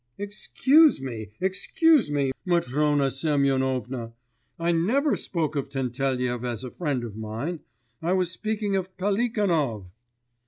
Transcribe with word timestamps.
'Excuse 0.17 0.99
me, 0.99 1.29
excuse 1.39 2.09
me, 2.09 2.31
Matrona 2.43 3.11
Semyonovna, 3.11 4.13
I 4.57 4.71
never 4.71 5.15
spoke 5.15 5.55
of 5.55 5.69
Tentelyev 5.69 6.43
as 6.43 6.63
a 6.63 6.71
friend 6.71 7.03
of 7.03 7.15
mine; 7.15 7.59
I 8.01 8.13
was 8.13 8.31
speaking 8.31 8.75
of 8.75 8.97
Pelikanov. 8.97 9.85